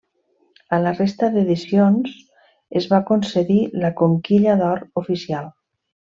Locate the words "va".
2.95-3.01